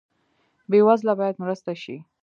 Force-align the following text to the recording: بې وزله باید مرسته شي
بې 0.69 0.79
وزله 0.87 1.13
باید 1.19 1.41
مرسته 1.43 1.71
شي 1.81 1.95